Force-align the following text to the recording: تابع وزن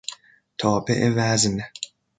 تابع 0.57 1.13
وزن 1.15 1.61